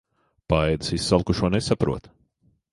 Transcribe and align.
Paēdis 0.53 0.89
izsalkušo 0.97 1.53
nesaprot. 1.59 2.13